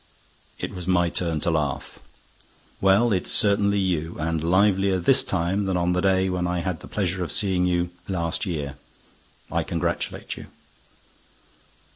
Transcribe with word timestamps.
It 0.57 0.73
was 0.73 0.87
my 0.87 1.09
turn 1.09 1.41
to 1.41 1.51
laugh: 1.51 1.99
"Well, 2.81 3.13
it's 3.13 3.31
certainly 3.31 3.77
you, 3.77 4.17
and 4.19 4.43
livelier 4.43 4.97
this 4.97 5.23
time 5.23 5.65
than 5.65 5.77
on 5.77 5.93
the 5.93 6.01
day 6.01 6.27
when 6.27 6.47
I 6.47 6.61
had 6.61 6.79
the 6.79 6.87
pleasure 6.87 7.23
of 7.23 7.31
seeing 7.31 7.67
you, 7.67 7.91
last 8.07 8.43
year—I 8.47 9.61
congratulate 9.61 10.37
you." 10.37 10.47